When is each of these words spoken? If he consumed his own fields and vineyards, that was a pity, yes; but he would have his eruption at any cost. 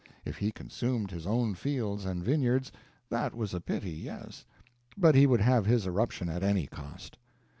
If 0.25 0.37
he 0.37 0.51
consumed 0.51 1.11
his 1.11 1.27
own 1.27 1.53
fields 1.53 2.05
and 2.05 2.23
vineyards, 2.23 2.71
that 3.09 3.35
was 3.35 3.53
a 3.53 3.61
pity, 3.61 3.91
yes; 3.91 4.45
but 4.97 5.13
he 5.13 5.27
would 5.27 5.41
have 5.41 5.67
his 5.67 5.85
eruption 5.85 6.27
at 6.27 6.41
any 6.41 6.65
cost. 6.65 7.19